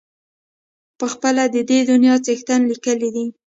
پخپله 0.99 1.43
د 1.53 1.57
دې 1.69 1.79
دنیا 1.89 2.15
څښتن 2.25 2.61
لیکلی 2.71 3.09
دی. 3.15 3.25